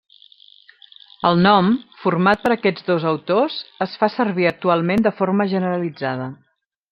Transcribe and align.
El 1.29 1.35
nom, 1.47 1.67
format 2.05 2.41
per 2.45 2.51
aquests 2.55 2.87
dos 2.87 3.05
autors, 3.11 3.59
es 3.87 3.93
fa 4.05 4.11
servir 4.15 4.49
actualment 4.53 5.07
de 5.09 5.13
forma 5.21 5.49
generalitzada. 5.53 6.29